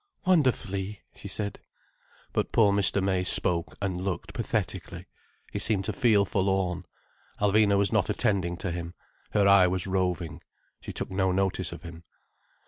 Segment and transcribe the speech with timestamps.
[0.25, 1.59] "Wonderfully," she said.
[2.33, 3.03] But poor Mr.
[3.03, 5.05] May spoke and looked pathetically.
[5.51, 6.87] He seemed to feel forlorn.
[7.39, 8.95] Alvina was not attending to him.
[9.33, 10.41] Her eye was roving.
[10.79, 12.01] She took no notice of him.